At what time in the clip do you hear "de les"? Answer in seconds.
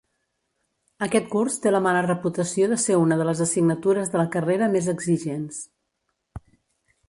3.21-3.45